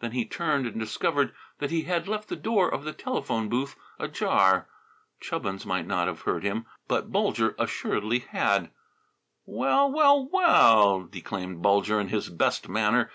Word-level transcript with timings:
Then 0.00 0.10
he 0.10 0.24
turned 0.24 0.66
and 0.66 0.76
discovered 0.80 1.32
that 1.60 1.70
he 1.70 1.82
had 1.82 2.08
left 2.08 2.28
the 2.28 2.34
door 2.34 2.68
of 2.68 2.82
the 2.82 2.92
telephone 2.92 3.48
booth 3.48 3.76
ajar. 4.00 4.68
Chubbins 5.20 5.64
might 5.64 5.86
not 5.86 6.08
have 6.08 6.22
heard 6.22 6.42
him, 6.42 6.66
but 6.88 7.12
Bulger 7.12 7.54
assuredly 7.60 8.18
had. 8.18 8.72
"Well, 9.46 9.88
well, 9.92 10.28
well!" 10.32 11.04
declaimed 11.04 11.62
Bulger 11.62 12.00
in 12.00 12.08
his 12.08 12.28
best 12.28 12.68
manner. 12.68 13.12